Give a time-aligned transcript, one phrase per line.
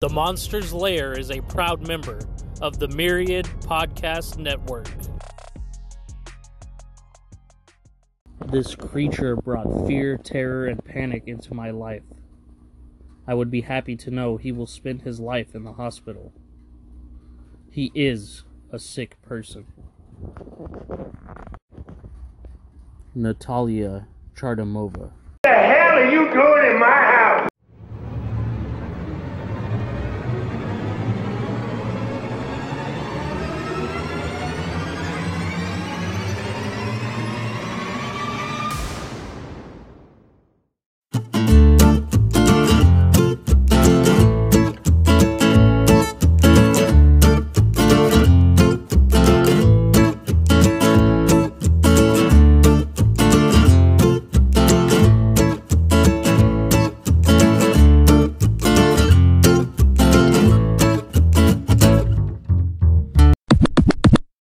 [0.00, 2.20] The Monsters Lair is a proud member
[2.60, 4.88] of the Myriad Podcast Network.
[8.46, 12.04] This creature brought fear, terror, and panic into my life.
[13.26, 16.32] I would be happy to know he will spend his life in the hospital.
[17.68, 19.66] He is a sick person.
[23.16, 24.06] Natalia
[24.36, 25.10] Chardymova.
[25.10, 25.12] What
[25.42, 27.37] the hell are you doing in my house?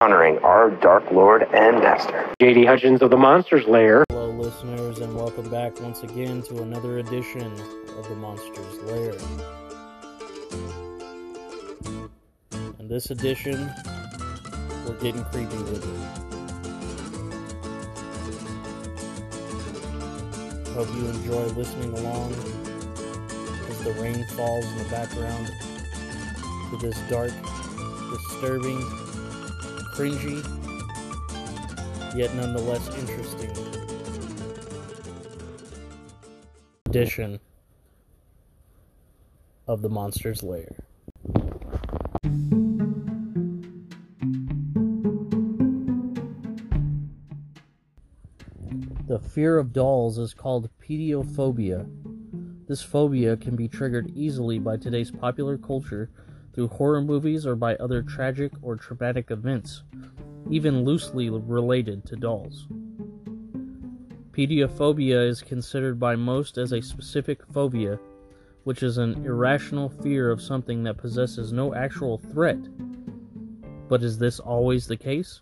[0.05, 2.30] Honoring our Dark Lord and Master.
[2.38, 4.05] JD Hutchins of the Monsters Lair.
[4.10, 7.50] Hello, listeners, and welcome back once again to another edition
[7.97, 9.14] of the Monsters Lair.
[12.78, 13.72] In this edition,
[14.86, 15.88] we're getting creepy with it.
[20.75, 22.34] Hope you enjoy listening along
[23.70, 25.50] as the rain falls in the background
[26.69, 27.32] to this dark,
[28.10, 29.03] disturbing,
[29.95, 30.42] cringy,
[32.17, 33.50] yet nonetheless interesting
[36.87, 37.39] edition
[39.69, 40.84] of the Monsters Lair.
[49.06, 51.87] The fear of dolls is called pediophobia.
[52.67, 56.11] This phobia can be triggered easily by today's popular culture
[56.55, 59.83] through horror movies or by other tragic or traumatic events,
[60.50, 62.66] even loosely related to dolls.
[64.32, 67.98] Pediophobia is considered by most as a specific phobia,
[68.65, 72.59] which is an irrational fear of something that possesses no actual threat.
[73.88, 75.41] But is this always the case?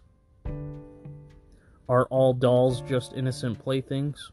[1.88, 4.30] Are all dolls just innocent playthings?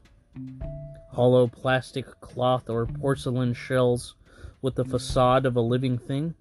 [1.11, 4.15] Hollow plastic cloth or porcelain shells
[4.61, 6.35] with the facade of a living thing?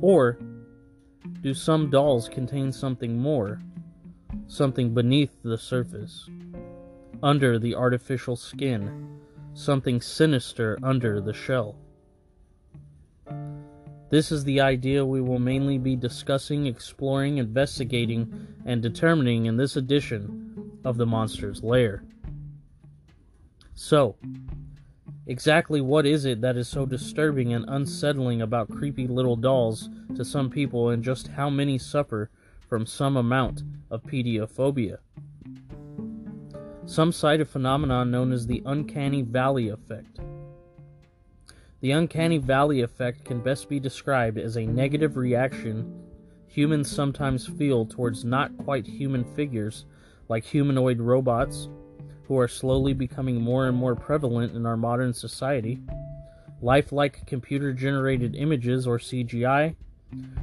[0.00, 0.38] Or
[1.42, 3.60] do some dolls contain something more,
[4.46, 6.28] something beneath the surface,
[7.22, 9.20] under the artificial skin,
[9.54, 11.76] something sinister under the shell?
[14.08, 19.76] This is the idea we will mainly be discussing, exploring, investigating, and determining in this
[19.76, 22.04] edition of The Monster's Lair.
[23.74, 24.16] So,
[25.28, 30.24] Exactly what is it that is so disturbing and unsettling about creepy little dolls to
[30.24, 32.30] some people, and just how many suffer
[32.68, 34.98] from some amount of pediophobia?
[36.84, 40.20] Some cite a phenomenon known as the uncanny valley effect.
[41.80, 46.02] The uncanny valley effect can best be described as a negative reaction
[46.46, 49.84] humans sometimes feel towards not quite human figures
[50.28, 51.68] like humanoid robots
[52.26, 55.78] who are slowly becoming more and more prevalent in our modern society,
[56.60, 59.76] lifelike computer generated images or CGI,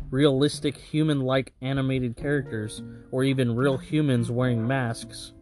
[0.10, 5.34] realistic human like animated characters, or even real humans wearing masks,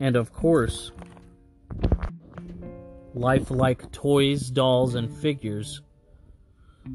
[0.00, 0.90] and of course,
[3.14, 5.82] lifelike toys, dolls, and figures.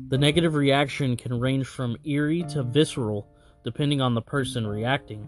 [0.09, 3.27] The negative reaction can range from eerie to visceral,
[3.63, 5.27] depending on the person reacting.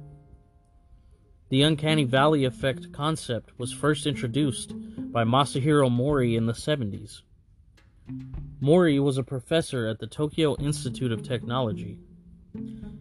[1.51, 4.71] The uncanny valley effect concept was first introduced
[5.11, 7.23] by Masahiro Mori in the 70s.
[8.61, 11.99] Mori was a professor at the Tokyo Institute of Technology.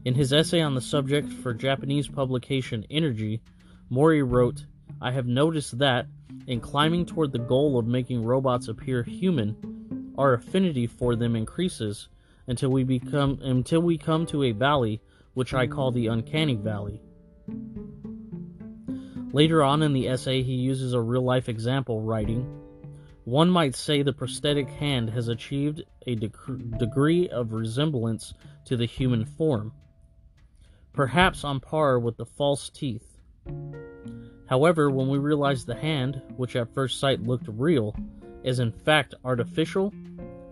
[0.05, 3.41] In his essay on the subject for Japanese publication Energy,
[3.89, 4.67] Mori wrote,
[5.01, 6.09] I have noticed that,
[6.49, 12.09] in climbing toward the goal of making robots appear human, our affinity for them increases
[12.49, 15.01] until we become until we come to a valley
[15.35, 17.01] which I call the uncanny valley.
[19.33, 22.45] Later on in the essay, he uses a real life example, writing
[23.25, 28.35] One might say the prosthetic hand has achieved a degree of resemblance
[28.65, 29.73] to the human form,
[30.93, 33.21] perhaps on par with the false teeth.
[34.47, 37.95] However, when we realize the hand, which at first sight looked real,
[38.43, 39.95] is in fact artificial,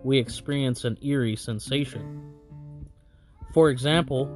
[0.05, 2.33] we experience an eerie sensation.
[3.53, 4.29] For example,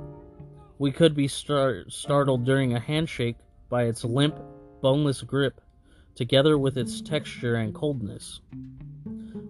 [0.79, 3.37] we could be star- startled during a handshake
[3.73, 4.39] by its limp,
[4.83, 5.59] boneless grip,
[6.13, 8.39] together with its texture and coldness.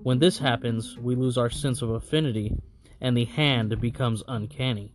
[0.01, 2.55] When this happens, we lose our sense of affinity,
[3.01, 4.93] and the hand becomes uncanny.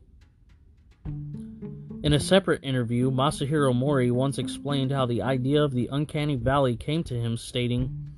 [1.05, 6.75] In a separate interview, Masahiro Mori once explained how the idea of the uncanny valley
[6.75, 8.09] came to him, stating,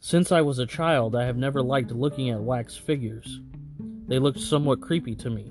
[0.00, 3.40] Since I was a child, I have never liked looking at wax figures.
[4.06, 5.50] They looked somewhat creepy to me.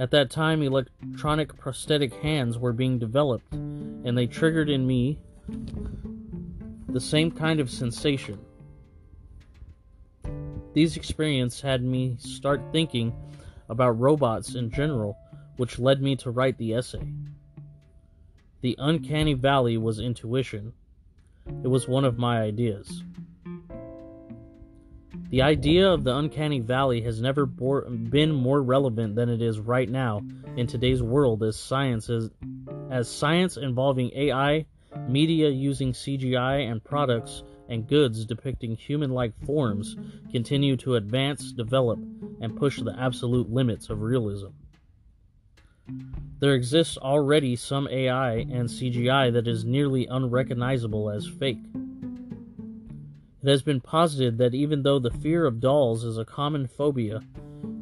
[0.00, 5.18] At that time, electronic prosthetic hands were being developed, and they triggered in me
[6.88, 8.38] the same kind of sensation.
[10.72, 13.12] These experiences had me start thinking
[13.68, 15.18] about robots in general,
[15.58, 17.12] which led me to write the essay.
[18.62, 20.72] The uncanny valley was intuition.
[21.62, 23.04] It was one of my ideas.
[25.30, 29.60] The idea of the uncanny valley has never bore, been more relevant than it is
[29.60, 30.22] right now
[30.56, 32.30] in today's world as science is,
[32.90, 34.66] as science involving AI,
[35.06, 39.96] media using CGI and products and goods depicting human-like forms
[40.32, 42.00] continue to advance, develop,
[42.40, 44.48] and push the absolute limits of realism.
[46.40, 51.62] There exists already some AI and CGI that is nearly unrecognizable as fake.
[53.42, 57.22] It has been posited that even though the fear of dolls is a common phobia,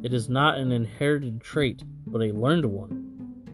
[0.03, 3.45] it is not an inherited trait, but a learned one.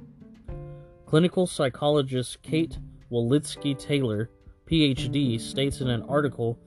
[1.07, 2.77] Clinical psychologist Kate
[3.11, 4.29] Wolitzky Taylor,
[4.69, 6.59] PhD, states in an article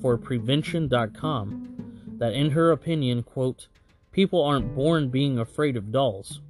[0.00, 1.74] for Prevention.com
[2.18, 3.66] that, in her opinion, quote,
[4.12, 6.40] people aren't born being afraid of dolls.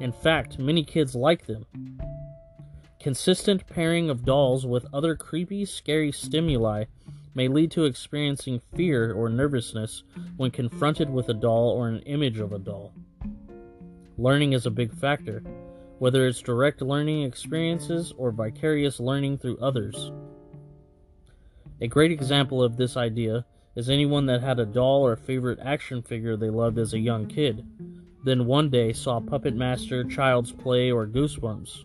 [0.00, 1.66] In fact, many kids like them.
[3.00, 6.86] Consistent pairing of dolls with other creepy, scary stimuli
[7.36, 10.02] may lead to experiencing fear or nervousness
[10.38, 12.94] when confronted with a doll or an image of a doll.
[14.16, 15.42] Learning is a big factor,
[15.98, 20.10] whether it's direct learning experiences or vicarious learning through others.
[21.82, 23.44] A great example of this idea
[23.76, 27.26] is anyone that had a doll or favorite action figure they loved as a young
[27.26, 27.66] kid,
[28.24, 31.84] then one day saw Puppet Master, Child's Play, or Goosebumps.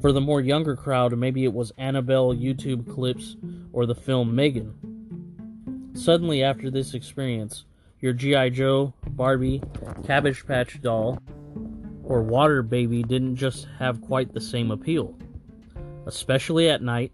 [0.00, 3.36] For the more younger crowd, maybe it was Annabelle YouTube clips
[3.72, 4.74] or the film Megan.
[5.94, 7.64] Suddenly, after this experience,
[8.00, 8.50] your G.I.
[8.50, 9.62] Joe, Barbie,
[10.04, 11.18] Cabbage Patch doll,
[12.02, 15.16] or Water Baby didn't just have quite the same appeal.
[16.06, 17.12] Especially at night,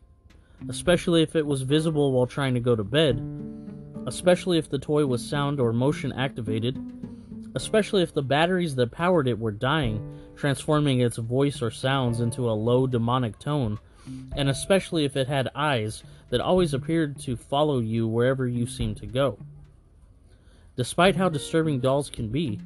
[0.68, 3.22] especially if it was visible while trying to go to bed,
[4.06, 6.78] especially if the toy was sound or motion activated,
[7.54, 12.48] especially if the batteries that powered it were dying, transforming its voice or sounds into
[12.48, 13.78] a low demonic tone,
[14.36, 18.96] and especially if it had eyes that always appeared to follow you wherever you seemed
[18.96, 19.36] to go.
[20.76, 22.60] Despite how disturbing dolls can be,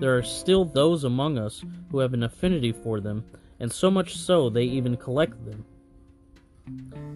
[0.00, 3.24] there are still those among us who have an affinity for them,
[3.60, 5.66] and so much so they even collect them.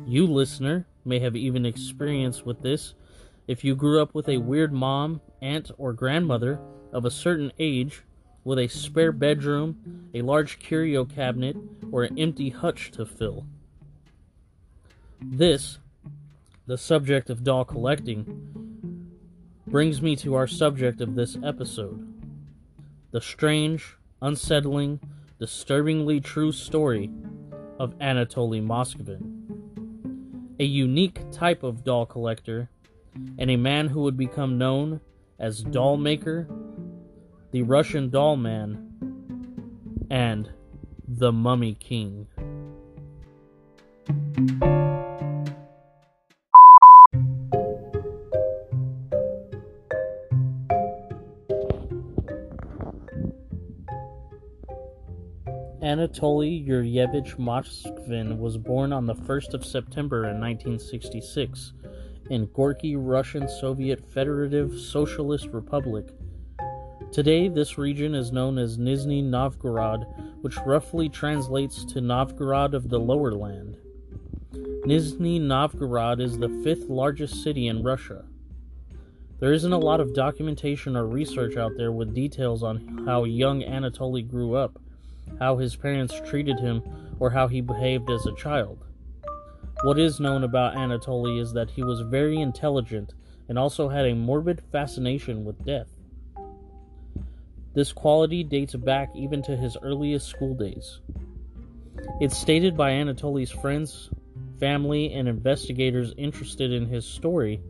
[0.06, 2.94] You, listener, may have even experience with this
[3.48, 6.60] if you grew up with a weird mom, aunt, or grandmother
[6.92, 8.02] of a certain age
[8.44, 11.56] with a spare bedroom, a large curio cabinet,
[11.90, 13.46] or an empty hutch to fill.
[15.20, 15.78] This,
[16.66, 19.08] the subject of doll collecting,
[19.66, 22.08] brings me to our subject of this episode
[23.12, 24.98] the strange, unsettling,
[25.38, 27.10] disturbingly true story
[27.78, 29.42] of Anatoly Moskvin.
[30.58, 32.70] A unique type of doll collector,
[33.38, 35.00] and a man who would become known
[35.38, 36.48] as Doll Maker
[37.52, 38.88] the Russian Doll Man,
[40.10, 40.50] and
[41.06, 42.26] the Mummy King.
[55.82, 61.74] Anatoly Yuryevich Moskvin was born on the 1st of September in 1966
[62.30, 66.14] in Gorky, Russian Soviet Federative Socialist Republic
[67.12, 70.06] Today, this region is known as Nizhny Novgorod,
[70.40, 73.76] which roughly translates to Novgorod of the Lower Land.
[74.86, 78.24] Nizhny Novgorod is the fifth largest city in Russia.
[79.40, 83.60] There isn't a lot of documentation or research out there with details on how young
[83.60, 84.80] Anatoly grew up,
[85.38, 86.82] how his parents treated him,
[87.20, 88.86] or how he behaved as a child.
[89.82, 93.12] What is known about Anatoly is that he was very intelligent
[93.50, 95.90] and also had a morbid fascination with death.
[97.74, 101.00] This quality dates back even to his earliest school days.
[102.20, 104.10] It's stated by Anatoly's friends,
[104.60, 107.62] family, and investigators interested in his story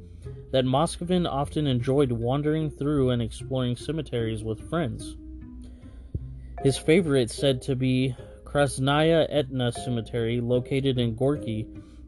[0.51, 5.17] that Moskvin often enjoyed wandering through and exploring cemeteries with friends.
[6.63, 11.67] His favorite said to be Krasnaya Etna Cemetery, located in Gorky,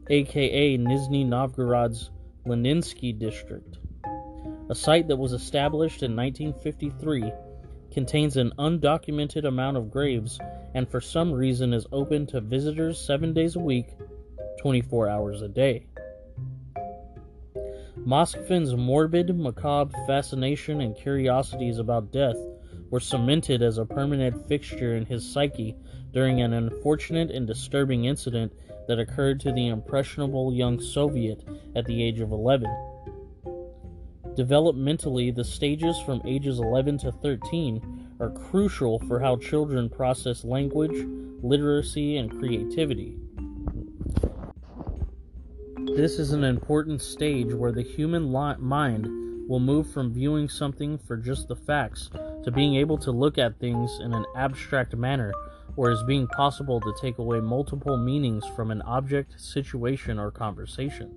[0.09, 2.11] aka Nizhny Novgorod's
[2.45, 3.79] Leninsky District.
[4.69, 7.31] A site that was established in 1953
[7.95, 10.37] contains an undocumented amount of graves
[10.73, 13.87] and for some reason is open to visitors seven days a week,
[14.59, 15.87] 24 hours a day.
[17.95, 22.35] Moskvin's morbid, macabre fascination and curiosities about death
[22.89, 25.73] were cemented as a permanent fixture in his psyche
[26.11, 28.51] during an unfortunate and disturbing incident
[28.89, 31.41] that occurred to the impressionable young Soviet
[31.77, 32.69] at the age of 11.
[34.35, 41.07] Developmentally, the stages from ages 11 to 13 are crucial for how children process language,
[41.41, 43.17] literacy, and creativity.
[45.95, 49.07] This is an important stage where the human mind
[49.47, 52.09] will move from viewing something for just the facts
[52.43, 55.31] to being able to look at things in an abstract manner
[55.77, 61.13] or as being possible to take away multiple meanings from an object, situation, or conversation.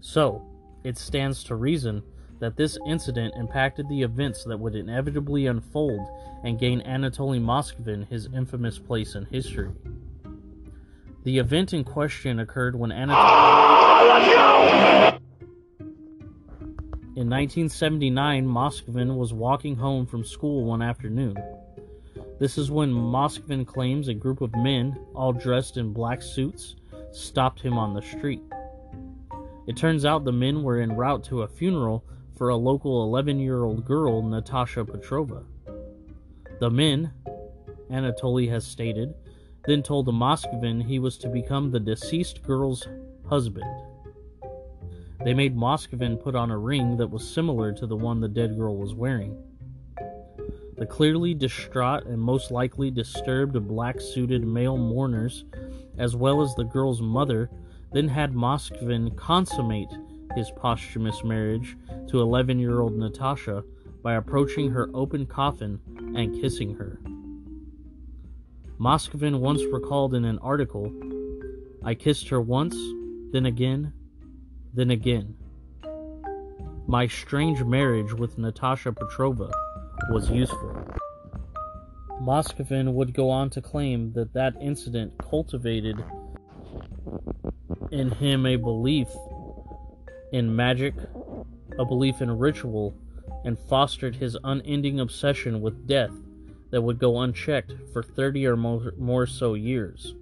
[0.00, 0.49] So,
[0.84, 2.02] it stands to reason
[2.40, 6.06] that this incident impacted the events that would inevitably unfold
[6.42, 9.70] and gain Anatoly Moskvin his infamous place in history.
[11.24, 13.60] The event in question occurred when Anatoly.
[17.16, 21.36] In 1979, Moskvin was walking home from school one afternoon.
[22.38, 26.76] This is when Moskvin claims a group of men, all dressed in black suits,
[27.12, 28.40] stopped him on the street.
[29.70, 32.04] It turns out the men were en route to a funeral
[32.36, 35.44] for a local 11 year old girl, Natasha Petrova.
[36.58, 37.12] The men,
[37.88, 39.14] Anatoly has stated,
[39.68, 42.88] then told the Moskvin he was to become the deceased girl's
[43.28, 43.70] husband.
[45.24, 48.56] They made Moskvin put on a ring that was similar to the one the dead
[48.56, 49.40] girl was wearing.
[50.78, 55.44] The clearly distraught and most likely disturbed black suited male mourners,
[55.96, 57.48] as well as the girl's mother,
[57.92, 59.92] then had Moskvin consummate
[60.34, 61.76] his posthumous marriage
[62.08, 63.64] to 11 year old Natasha
[64.02, 65.80] by approaching her open coffin
[66.16, 67.00] and kissing her.
[68.78, 70.92] Moskvin once recalled in an article
[71.82, 72.76] I kissed her once,
[73.32, 73.94] then again,
[74.74, 75.34] then again.
[76.86, 79.50] My strange marriage with Natasha Petrova
[80.10, 80.76] was useful.
[82.20, 86.04] Moskvin would go on to claim that that incident cultivated
[87.90, 89.08] in him a belief
[90.32, 90.94] in magic,
[91.78, 92.94] a belief in ritual,
[93.44, 96.12] and fostered his unending obsession with death
[96.70, 100.14] that would go unchecked for 30 or more, more so years.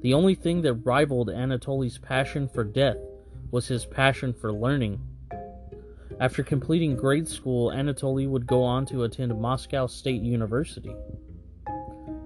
[0.00, 2.96] The only thing that rivaled Anatoly's passion for death
[3.52, 5.00] was his passion for learning.
[6.18, 10.94] After completing grade school, Anatoly would go on to attend Moscow State University.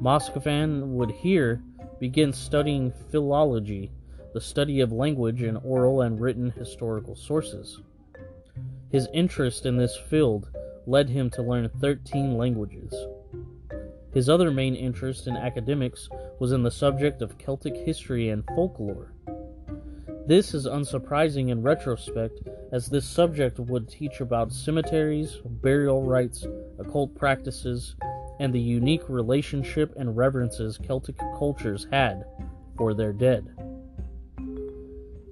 [0.00, 1.62] Moskvin would here
[1.98, 3.90] begin studying philology,
[4.34, 7.80] the study of language in oral and written historical sources.
[8.90, 10.48] His interest in this field
[10.86, 12.94] led him to learn 13 languages.
[14.12, 19.12] His other main interest in academics was in the subject of Celtic history and folklore.
[20.26, 22.40] This is unsurprising in retrospect,
[22.72, 26.46] as this subject would teach about cemeteries, burial rites,
[26.78, 27.94] occult practices,
[28.40, 32.24] and the unique relationship and reverences Celtic cultures had
[32.76, 33.46] for their dead.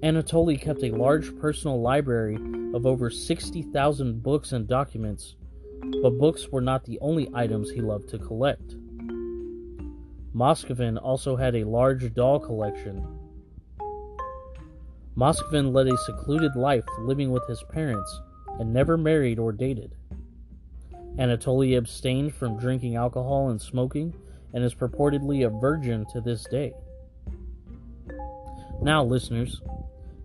[0.03, 2.37] Anatoly kept a large personal library
[2.73, 5.35] of over 60,000 books and documents
[6.01, 8.75] but books were not the only items he loved to collect.
[10.35, 13.05] Moskvin also had a large doll collection.
[15.15, 18.21] Moskvin led a secluded life living with his parents
[18.59, 19.95] and never married or dated.
[21.17, 24.13] Anatoly abstained from drinking alcohol and smoking
[24.53, 26.73] and is purportedly a virgin to this day.
[28.81, 29.61] Now, listeners,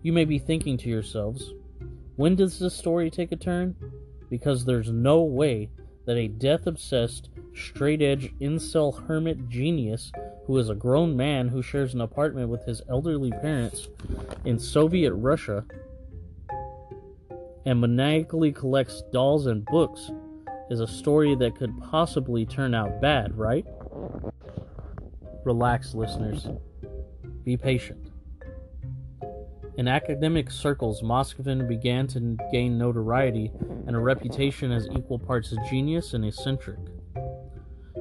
[0.03, 1.53] you may be thinking to yourselves,
[2.17, 3.77] when does this story take a turn?
[4.31, 5.69] because there's no way
[6.07, 10.11] that a death obsessed, straight edge, incel hermit genius
[10.47, 13.89] who is a grown man who shares an apartment with his elderly parents
[14.45, 15.65] in Soviet Russia
[17.67, 20.11] and maniacally collects dolls and books
[20.71, 23.67] is a story that could possibly turn out bad, right?
[25.45, 26.49] Relax, listeners.
[27.45, 28.11] Be patient.
[29.77, 33.51] In academic circles, Moskvin began to gain notoriety
[33.87, 36.79] and a reputation as equal parts genius and eccentric.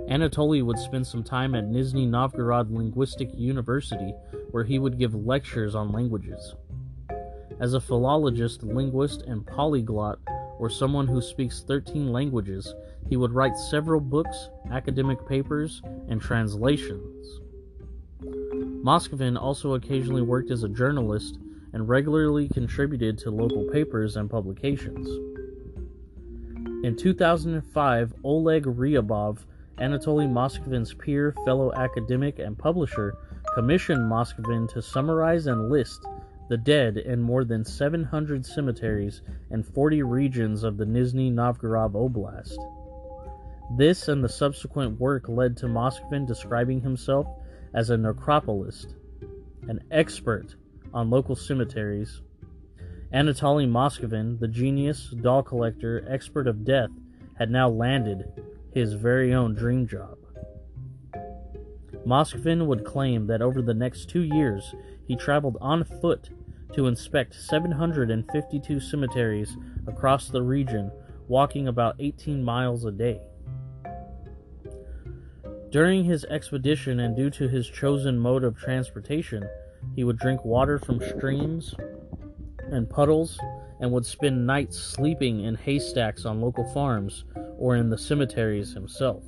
[0.09, 4.13] Anatoly would spend some time at Nizhny Novgorod Linguistic University,
[4.51, 6.55] where he would give lectures on languages.
[7.59, 10.19] As a philologist, linguist, and polyglot,
[10.59, 12.73] or someone who speaks 13 languages,
[13.07, 17.39] he would write several books, academic papers, and translations.
[18.83, 21.39] Moskvin also occasionally worked as a journalist
[21.73, 25.07] and regularly contributed to local papers and publications.
[26.83, 29.39] In 2005, Oleg Ryabov,
[29.79, 33.15] Anatoly Moskvin's peer, fellow academic, and publisher,
[33.53, 36.05] commissioned Moskvin to summarize and list
[36.49, 42.57] the dead in more than 700 cemeteries in 40 regions of the Nizhny Novgorod Oblast.
[43.77, 47.27] This and the subsequent work led to Moskvin describing himself
[47.75, 48.95] as a necropolist,
[49.67, 50.55] an expert
[50.91, 52.21] on local cemeteries.
[53.13, 56.89] Anatoly Moskvin, the genius, doll collector, expert of death,
[57.37, 58.25] had now landed
[58.73, 60.17] his very own dream job.
[62.07, 64.73] Moskvin would claim that over the next two years
[65.07, 66.29] he traveled on foot
[66.73, 69.57] to inspect 752 cemeteries
[69.87, 70.91] across the region,
[71.27, 73.21] walking about 18 miles a day.
[75.71, 79.47] During his expedition, and due to his chosen mode of transportation,
[79.95, 81.75] he would drink water from streams
[82.71, 83.39] and puddles
[83.79, 87.25] and would spend nights sleeping in haystacks on local farms
[87.57, 89.23] or in the cemeteries himself.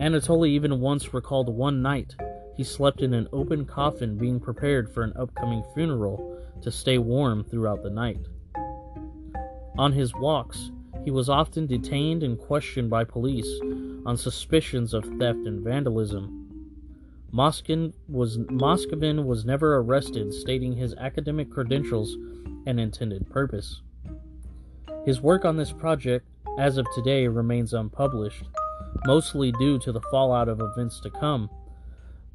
[0.00, 2.14] Anatoly even once recalled one night
[2.56, 7.44] he slept in an open coffin being prepared for an upcoming funeral to stay warm
[7.44, 8.26] throughout the night.
[9.78, 10.70] On his walks,
[11.04, 13.60] he was often detained and questioned by police
[14.06, 16.42] on suspicions of theft and vandalism.
[17.30, 22.16] Moskin was, Moskvin was never arrested, stating his academic credentials
[22.66, 23.82] and intended purpose.
[25.04, 26.26] His work on this project,
[26.58, 28.44] as of today, remains unpublished,
[29.04, 31.50] mostly due to the fallout of events to come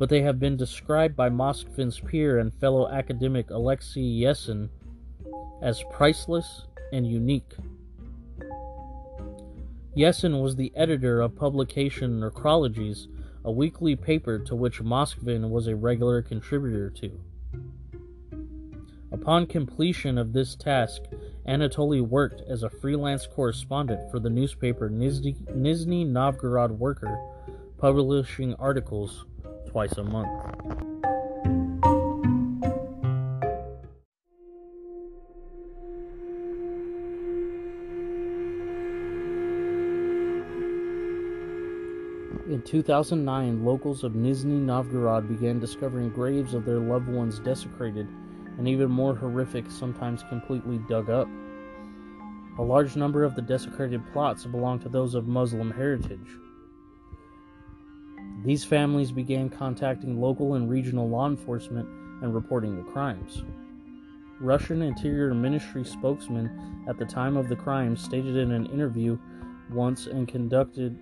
[0.01, 4.67] but they have been described by Moskvin's peer and fellow academic Alexei Yesin
[5.61, 7.53] as priceless and unique.
[9.95, 13.09] Yesin was the editor of publication Necrologies,
[13.45, 17.19] a weekly paper to which Moskvin was a regular contributor to.
[19.11, 21.03] Upon completion of this task,
[21.47, 27.19] Anatoly worked as a freelance correspondent for the newspaper Nizhny, Novgorod Worker,
[27.77, 29.25] publishing articles
[29.71, 30.29] twice a month.
[42.49, 48.07] In 2009, locals of Nizhny Novgorod began discovering graves of their loved ones desecrated
[48.57, 51.29] and even more horrific, sometimes completely dug up.
[52.59, 56.27] A large number of the desecrated plots belong to those of Muslim heritage.
[58.43, 61.87] These families began contacting local and regional law enforcement
[62.21, 63.43] and reporting the crimes.
[64.39, 66.49] Russian Interior Ministry spokesman
[66.87, 69.17] at the time of the crime stated in an interview
[69.69, 70.97] once and conducted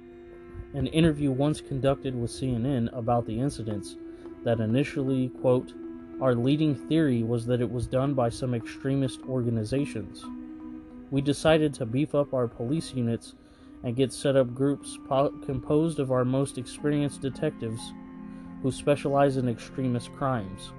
[0.73, 3.95] an interview once conducted with CNN about the incidents
[4.43, 5.73] that initially quote
[6.21, 10.25] our leading theory was that it was done by some extremist organizations.
[11.11, 13.35] We decided to beef up our police units
[13.83, 17.93] and get set up groups po- composed of our most experienced detectives
[18.61, 20.71] who specialize in extremist crimes.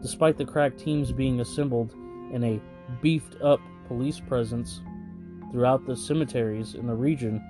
[0.00, 1.94] Despite the crack teams being assembled
[2.32, 2.60] in a
[3.00, 4.80] beefed up police presence
[5.50, 7.42] throughout the cemeteries in the region,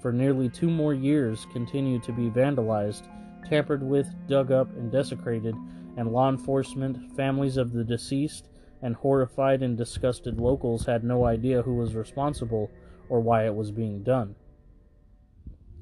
[0.00, 3.08] for nearly two more years continued to be vandalized,
[3.48, 5.54] tampered with, dug up, and desecrated,
[5.96, 8.48] and law enforcement, families of the deceased,
[8.82, 12.70] and horrified and disgusted locals had no idea who was responsible
[13.12, 14.34] or why it was being done.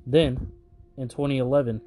[0.05, 0.51] Then,
[0.97, 1.81] in 2011,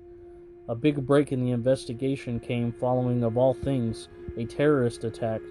[0.69, 5.41] a big break in the investigation came following, of all things, a terrorist attack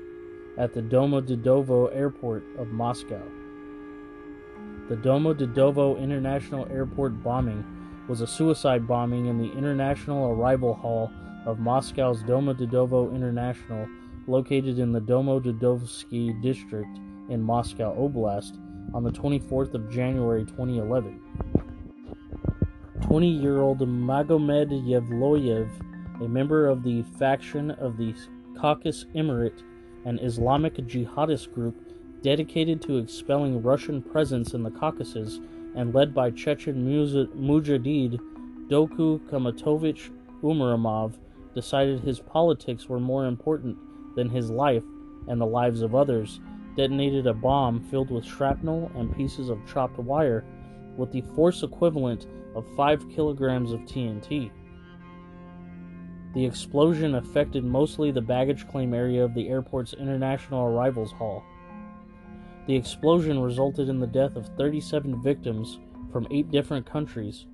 [0.56, 3.20] at the Domodedovo airport of Moscow.
[4.88, 7.62] The Domodedovo International Airport bombing
[8.08, 11.12] was a suicide bombing in the International Arrival Hall
[11.44, 13.86] of Moscow's Domodedovo International,
[14.26, 16.96] located in the Domodedovsky district
[17.28, 18.56] in Moscow Oblast,
[18.94, 21.20] on the 24th of January 2011.
[23.02, 25.68] 20 year old Magomed Yevloyev,
[26.22, 28.14] a member of the faction of the
[28.58, 29.62] Caucasus Emirate,
[30.04, 31.74] an Islamic jihadist group
[32.22, 35.40] dedicated to expelling Russian presence in the Caucasus
[35.74, 38.20] and led by Chechen mujahid
[38.68, 40.10] Doku Kamatovich
[40.42, 41.14] Umaramov,
[41.54, 43.76] decided his politics were more important
[44.16, 44.84] than his life
[45.28, 46.40] and the lives of others
[46.76, 50.44] detonated a bomb filled with shrapnel and pieces of chopped wire
[50.96, 54.50] with the force equivalent of 5 kilograms of TNT.
[56.34, 61.42] The explosion affected mostly the baggage claim area of the airport's International Arrivals Hall.
[62.66, 65.78] The explosion resulted in the death of 37 victims
[66.10, 67.46] from 8 different countries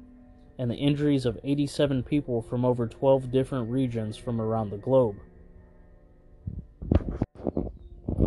[0.58, 5.16] and the injuries of 87 people from over 12 different regions from around the globe.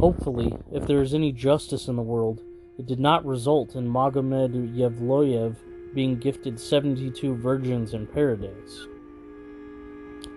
[0.01, 2.41] Hopefully, if there is any justice in the world,
[2.79, 5.55] it did not result in Magomed Yevloyev
[5.93, 8.87] being gifted 72 virgins in paradise.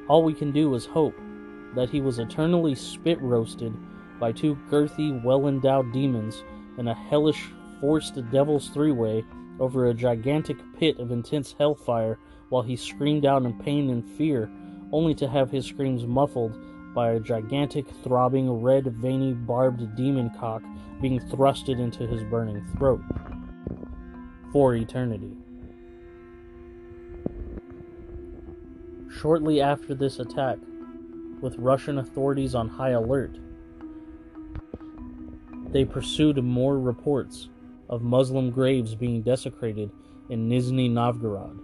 [0.06, 1.18] All we can do is hope
[1.74, 3.72] that he was eternally spit roasted
[4.20, 6.44] by two girthy, well endowed demons
[6.76, 7.48] in a hellish,
[7.80, 9.24] forced devil's three way
[9.58, 12.18] over a gigantic pit of intense hellfire
[12.50, 14.50] while he screamed out in pain and fear,
[14.92, 16.54] only to have his screams muffled
[16.94, 20.62] by a gigantic, throbbing, red, veiny, barbed demon cock
[21.00, 23.02] being thrusted into his burning throat.
[24.52, 25.36] For eternity.
[29.10, 30.58] Shortly after this attack,
[31.40, 33.36] with Russian authorities on high alert,
[35.70, 37.48] they pursued more reports
[37.88, 39.90] of Muslim graves being desecrated
[40.28, 41.58] in Nizhny Novgorod.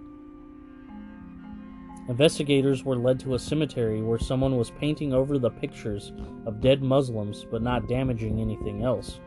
[2.10, 6.12] Investigators were led to a cemetery where someone was painting over the pictures
[6.44, 9.20] of dead Muslims but not damaging anything else.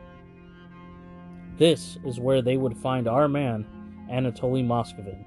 [1.57, 3.65] This is where they would find our man,
[4.11, 5.23] Anatoly Moskvin.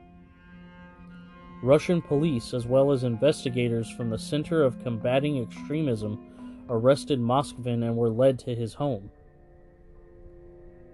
[1.63, 7.97] Russian police, as well as investigators from the Center of Combating Extremism, arrested Moskvin and
[7.97, 9.11] were led to his home.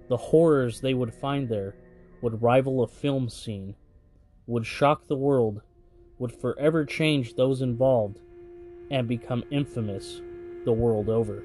[0.08, 1.74] The horrors they would find there
[2.20, 3.74] would rival a film scene,
[4.46, 5.60] would shock the world,
[6.22, 8.20] would forever change those involved,
[8.92, 10.22] and become infamous
[10.64, 11.42] the world over.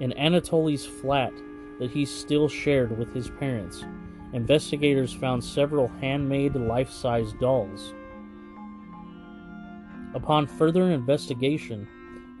[0.00, 1.32] In Anatoly's flat
[1.78, 3.84] that he still shared with his parents,
[4.32, 7.94] investigators found several handmade life size dolls.
[10.12, 11.86] Upon further investigation,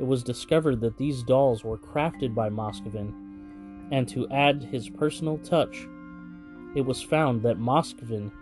[0.00, 3.14] it was discovered that these dolls were crafted by Moskvin,
[3.92, 5.86] and to add his personal touch,
[6.74, 8.32] it was found that Moskvin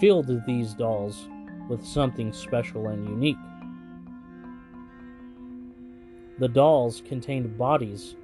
[0.00, 1.28] filled these dolls
[1.68, 3.36] with something special and unique.
[6.38, 8.16] The dolls contained bodies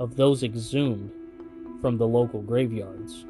[0.00, 1.12] of those exhumed
[1.80, 3.26] from the local graveyards.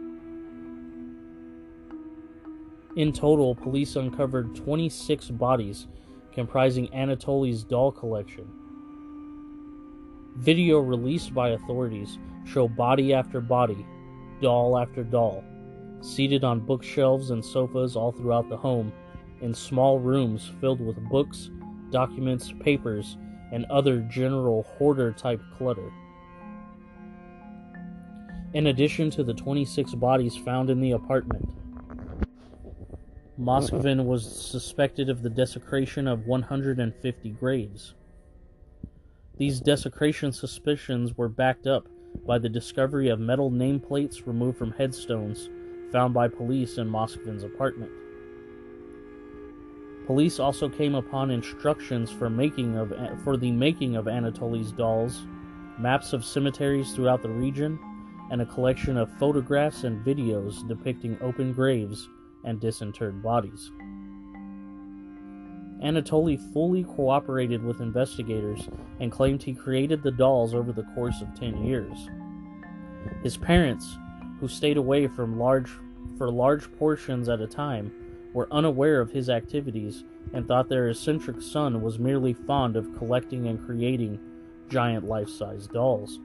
[2.96, 5.88] In total, police uncovered 26 bodies
[6.32, 8.46] comprising Anatoly's doll collection.
[10.36, 13.84] Video released by authorities show body after body,
[14.40, 15.42] doll after doll,
[16.04, 18.92] seated on bookshelves and sofas all throughout the home,
[19.40, 21.50] in small rooms filled with books,
[21.90, 23.16] documents, papers,
[23.52, 25.90] and other general hoarder type clutter.
[28.52, 31.48] In addition to the 26 bodies found in the apartment,
[33.40, 37.94] Moskvin was suspected of the desecration of 150 graves.
[39.38, 41.88] These desecration suspicions were backed up
[42.24, 45.48] by the discovery of metal nameplates removed from headstones
[45.94, 47.92] found by police in Moskvin's apartment.
[50.08, 55.22] Police also came upon instructions for making of for the making of Anatoly's dolls,
[55.78, 57.78] maps of cemeteries throughout the region,
[58.32, 62.08] and a collection of photographs and videos depicting open graves
[62.42, 63.70] and disinterred bodies.
[65.80, 71.38] Anatoly fully cooperated with investigators and claimed he created the dolls over the course of
[71.38, 72.08] 10 years.
[73.22, 73.96] His parents,
[74.40, 75.70] who stayed away from large
[76.16, 77.92] for large portions at a time,
[78.32, 83.46] were unaware of his activities and thought their eccentric son was merely fond of collecting
[83.46, 84.18] and creating
[84.68, 86.18] giant life-size dolls.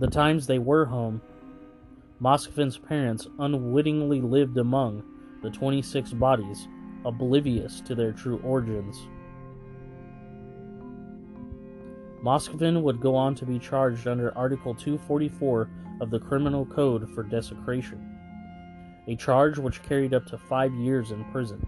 [0.00, 1.22] The times they were home,
[2.20, 5.02] Moskvin's parents unwittingly lived among
[5.42, 6.68] the 26 bodies,
[7.04, 9.06] oblivious to their true origins.
[12.22, 15.68] Moskvin would go on to be charged under Article 244
[16.00, 18.00] of the Criminal Code for desecration,
[19.06, 21.66] a charge which carried up to five years in prison.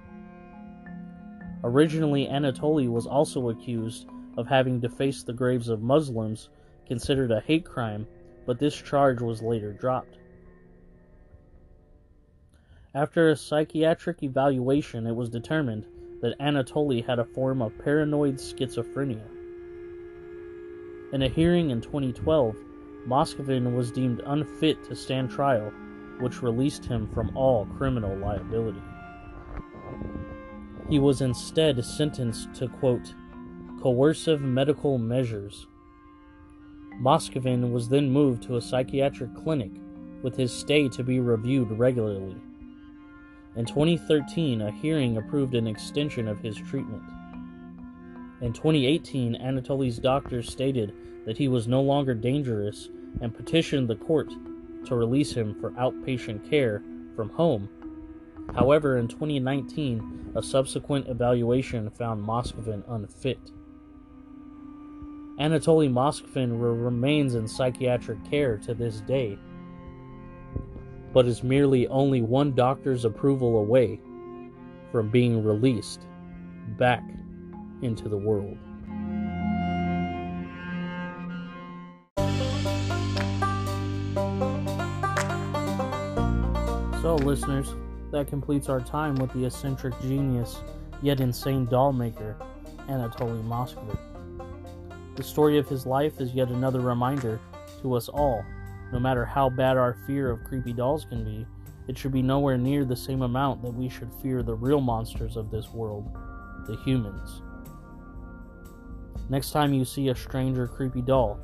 [1.65, 6.51] Originally, Anatoly was also accused of having defaced the graves of Muslims,
[6.87, 8.07] considered a hate crime,
[8.47, 10.19] but this charge was later dropped.
[12.95, 15.87] After a psychiatric evaluation, it was determined
[16.23, 19.27] that Anatoly had a form of paranoid schizophrenia.
[21.13, 22.57] In a hearing in 2012,
[23.07, 25.73] Moskvin was deemed unfit to stand trial,
[26.19, 28.83] which released him from all criminal liability.
[30.89, 33.15] He was instead sentenced to, quote,
[33.81, 35.67] coercive medical measures.
[37.01, 39.71] Moskvin was then moved to a psychiatric clinic
[40.23, 42.37] with his stay to be reviewed regularly.
[43.55, 47.03] In 2013, a hearing approved an extension of his treatment.
[48.43, 50.93] In 2018, Anatoly's doctors stated
[51.25, 52.91] that he was no longer dangerous
[53.23, 54.31] and petitioned the court
[54.85, 56.83] to release him for outpatient care
[57.15, 57.69] from home.
[58.55, 63.39] However, in 2019, a subsequent evaluation found Moskvin unfit.
[65.41, 69.39] Anatoly Moskvin remains in psychiatric care to this day,
[71.13, 73.99] but is merely only one doctor's approval away
[74.93, 76.03] from being released
[76.79, 77.03] back
[77.83, 78.57] into the world.
[87.03, 87.75] So, listeners,
[88.13, 90.59] that completes our time with the eccentric genius
[91.03, 92.37] yet insane doll maker,
[92.89, 93.99] Anatoly Moskvin.
[95.17, 97.41] The story of his life is yet another reminder
[97.83, 98.45] to us all
[98.93, 101.47] no matter how bad our fear of creepy dolls can be,
[101.89, 105.37] it should be nowhere near the same amount that we should fear the real monsters
[105.37, 106.09] of this world,
[106.67, 107.43] the humans.
[109.29, 111.39] Next time you see a strange or creepy doll,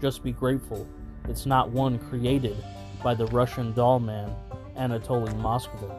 [0.00, 0.88] just be grateful
[1.28, 2.56] it's not one created
[3.02, 4.34] by the Russian doll man
[4.76, 5.92] Anatoly Moskvin.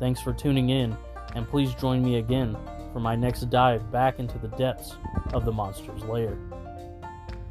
[0.00, 0.96] Thanks for tuning in,
[1.34, 2.56] and please join me again
[2.92, 4.96] for my next dive back into the depths
[5.32, 6.38] of the monster's lair.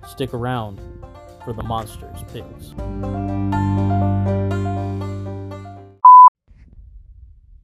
[0.07, 0.79] Stick around
[1.43, 2.73] for the monster's picks.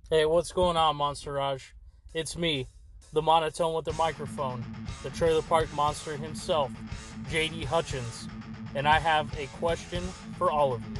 [0.10, 1.72] Hey, what's going on, Monsterage?
[2.14, 2.68] It's me,
[3.14, 4.66] the monotone with the microphone,
[5.04, 6.72] the trailer park monster himself,
[7.30, 8.28] JD Hutchins,
[8.74, 10.02] and I have a question
[10.38, 10.96] for all of you.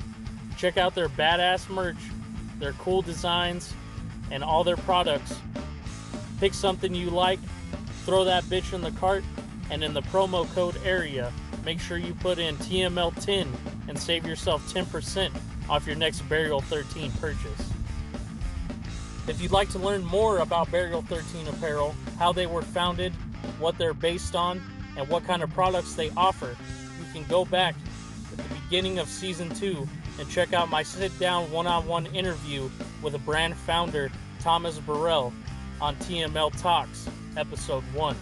[0.56, 1.96] Check out their badass merch,
[2.58, 3.72] their cool designs,
[4.30, 5.38] and all their products.
[6.40, 7.38] Pick something you like,
[8.04, 9.24] throw that bitch in the cart,
[9.70, 11.32] and in the promo code area,
[11.64, 13.48] make sure you put in TML10
[13.88, 15.30] and save yourself 10%
[15.68, 17.70] off your next Burial 13 purchase.
[19.26, 23.12] If you'd like to learn more about Burial 13 apparel, how they were founded,
[23.58, 24.62] what they're based on,
[24.98, 26.56] and what kind of products they offer,
[26.98, 27.74] you can go back
[28.32, 32.06] at the beginning of season 2 and check out my sit down one on one
[32.06, 32.68] interview
[33.00, 35.32] with a brand founder, Thomas Burrell,
[35.80, 38.16] on TML Talks, episode 1.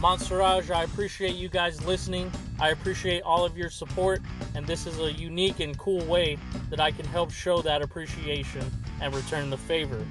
[0.00, 2.30] Monsterage, I appreciate you guys listening.
[2.60, 4.20] I appreciate all of your support,
[4.54, 6.38] and this is a unique and cool way
[6.70, 8.64] that I can help show that appreciation
[9.00, 10.04] and return the favor.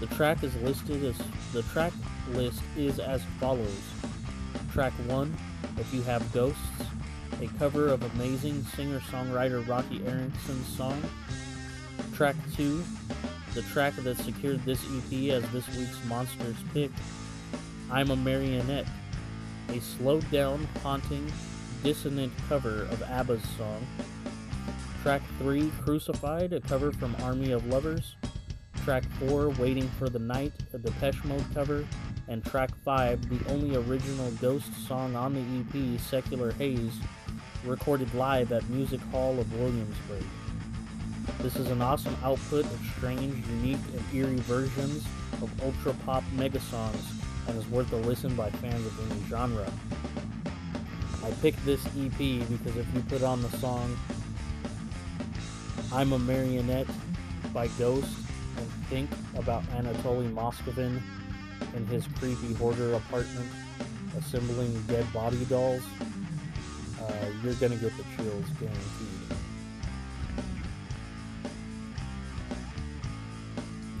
[0.00, 1.16] The track is listed as
[1.52, 1.92] the track
[2.30, 3.82] list is as follows.
[4.72, 5.36] Track 1,
[5.78, 6.58] If You Have Ghosts,
[7.42, 11.02] a cover of amazing singer-songwriter Roky Erickson's song.
[12.14, 12.82] Track 2,
[13.52, 16.90] the track that secured this EP as this week's Monsters pick,
[17.90, 18.86] I'm a Marionette,
[19.68, 21.30] a slowed down, haunting,
[21.82, 23.86] dissonant cover of ABBA's song.
[25.02, 28.14] Track 3, Crucified, a cover from Army of Lovers.
[28.84, 31.86] Track 4, Waiting for the Night, a Depeche Mode cover.
[32.28, 36.98] And track 5, the only original Ghost song on the EP, Secular Haze,
[37.64, 40.24] recorded live at Music Hall of Williamsburg.
[41.40, 45.04] This is an awesome output of strange, unique, and eerie versions
[45.42, 47.04] of ultra pop mega songs
[47.48, 49.70] and is worth a listen by fans of any genre.
[51.24, 53.96] I picked this EP because if you put on the song
[55.92, 56.86] I'm a Marionette
[57.52, 58.19] by Ghost
[58.90, 61.00] think about Anatoly Moskvin,
[61.76, 63.48] in his creepy hoarder apartment
[64.18, 65.82] assembling dead body dolls,
[67.00, 69.38] uh, you're gonna get the chills guaranteed.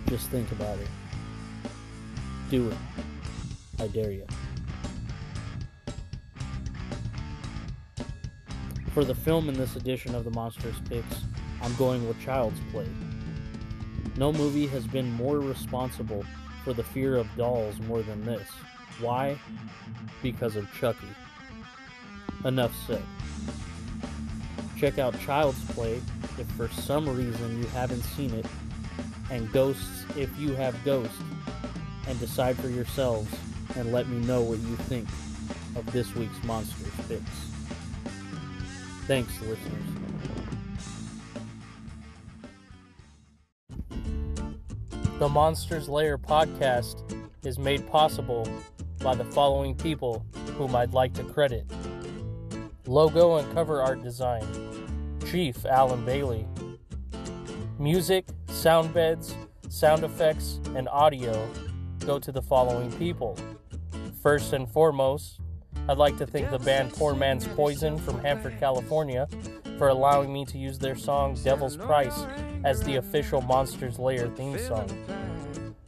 [0.08, 0.88] Just think about it.
[2.50, 2.76] Do it.
[3.78, 4.26] I dare you.
[8.92, 11.22] For the film in this edition of the Monsters Picks,
[11.62, 12.88] I'm going with Child's Play.
[14.16, 16.24] No movie has been more responsible
[16.64, 18.48] for the fear of dolls more than this.
[19.00, 19.38] Why?
[20.22, 21.08] Because of Chucky.
[22.44, 23.02] Enough said.
[24.78, 26.00] Check out Child's Play
[26.38, 28.46] if for some reason you haven't seen it,
[29.30, 31.14] and Ghosts if you have Ghosts,
[32.06, 33.30] and decide for yourselves
[33.76, 35.08] and let me know what you think
[35.76, 37.22] of this week's Monster Fix.
[39.06, 39.99] Thanks, listeners.
[45.20, 47.02] The Monsters Lair podcast
[47.44, 48.48] is made possible
[49.00, 50.24] by the following people
[50.56, 51.70] whom I'd like to credit.
[52.86, 54.46] Logo and cover art design
[55.30, 56.46] Chief Alan Bailey.
[57.78, 59.36] Music, sound beds,
[59.68, 61.46] sound effects, and audio
[62.06, 63.36] go to the following people.
[64.22, 65.38] First and foremost,
[65.86, 69.28] I'd like to thank the band Poor Man's Poison from Hanford, California,
[69.80, 72.26] for allowing me to use their song Devil's Price
[72.64, 74.86] as the official Monsters Lair theme song.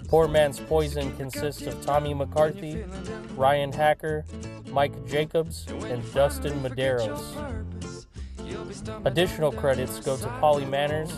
[0.09, 2.87] Poor Man's Poison consists of Tommy McCarthy,
[3.37, 4.25] Ryan Hacker,
[4.69, 8.07] Mike Jacobs, and Dustin Medeiros.
[9.05, 11.13] Additional credits go to Pauly Manners,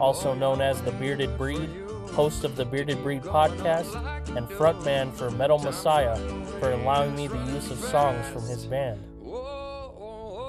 [0.00, 1.68] also known as the Bearded Breed,
[2.12, 3.94] host of the Bearded Breed podcast,
[4.34, 6.16] and frontman for Metal Messiah,
[6.58, 8.98] for allowing me the use of songs from his band.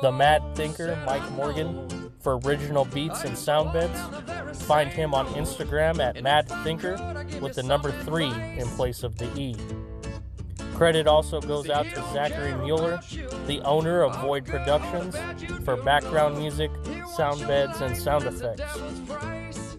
[0.02, 3.98] The Mad Thinker, Mike Morgan, for original beats and sound beds.
[4.66, 6.94] Find him on Instagram at Mad Thinker
[7.42, 8.26] with the number 3
[8.58, 9.56] in place of the E.
[10.76, 13.00] Credit also goes out to Zachary Mueller,
[13.48, 15.16] the owner of Void Productions,
[15.64, 16.70] for background music,
[17.16, 19.78] sound beds, and sound effects.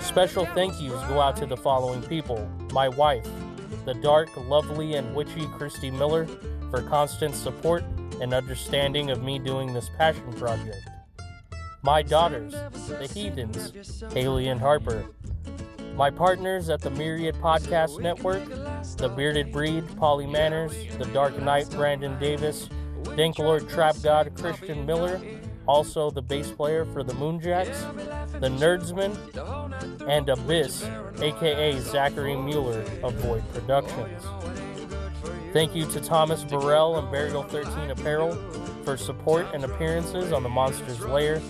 [0.00, 3.26] Special thank yous go out to the following people my wife,
[3.84, 6.26] the dark, lovely, and witchy Christy Miller,
[6.70, 7.84] for constant support
[8.20, 10.88] and understanding of me doing this passion project.
[11.82, 12.52] My daughters,
[12.88, 15.04] the Heathens, Haley and Harper.
[15.96, 18.42] My partners at the Myriad Podcast Network,
[18.96, 22.68] the Bearded Breed, Pauly Manners, the Dark Knight, Brandon Davis,
[23.02, 25.20] Danklord Trap God, Christian Miller,
[25.66, 29.16] also the bass player for the Moonjacks, the Nerdsman,
[30.08, 30.84] and Abyss,
[31.20, 34.24] aka Zachary Mueller of Void Productions.
[35.54, 38.34] Thank you to Thomas Burrell and Burial 13 Apparel
[38.82, 41.40] for support and appearances on the Monsters Lair.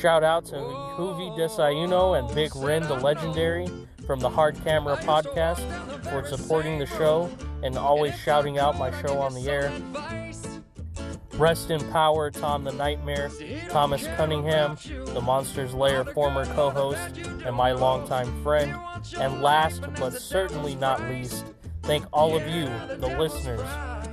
[0.00, 3.68] Shout out to Huvi Desayuno and Big Ren the Legendary
[4.06, 5.60] from the Hard Camera Podcast
[6.04, 7.30] for supporting the show
[7.62, 9.70] and always shouting out my show on the air.
[11.34, 13.30] Rest in power, Tom the Nightmare,
[13.68, 14.78] Thomas Cunningham,
[15.12, 18.74] the Monsters Lair former co host and my longtime friend.
[19.18, 21.44] And last but certainly not least,
[21.82, 22.64] thank all of you,
[22.96, 23.68] the listeners,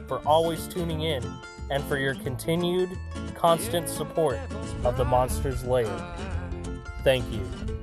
[0.08, 1.24] for always tuning in
[1.70, 2.90] and for your continued,
[3.36, 4.40] constant support
[4.84, 5.88] of the Monsters Lair.
[7.04, 7.79] Thank you.